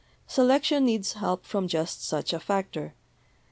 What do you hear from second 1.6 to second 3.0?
just such a factor.